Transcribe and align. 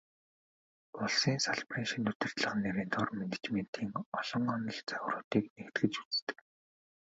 Улсын 1.03 1.37
салбарын 1.45 1.85
шинэ 1.91 2.07
удирдлага 2.11 2.57
нэрийн 2.63 2.89
доор 2.93 3.09
менежментийн 3.19 3.91
олон 4.19 4.43
онол, 4.55 4.77
загваруудыг 4.89 5.45
нэгтгэж 5.57 5.93
үздэг. 6.05 6.37